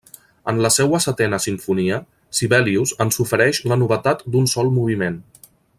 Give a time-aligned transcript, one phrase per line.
[0.51, 1.99] En la seua setena simfonia,
[2.39, 5.25] Sibelius ens ofereix la novetat d'un sol moviment.